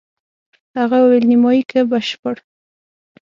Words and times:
هغه 0.79 0.97
وویل: 1.01 1.25
نیمایي 1.31 1.63
که 1.69 1.79
بشپړ؟ 1.89 2.35